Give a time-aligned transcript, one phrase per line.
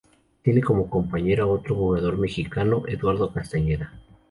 [0.41, 3.93] Tiene como compañero a otro jugador mexicano, Eduardo Castañeda.